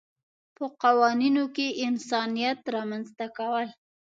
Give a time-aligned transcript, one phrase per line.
[0.55, 3.67] په قوانینو کې اسانتیات رامنځته کول.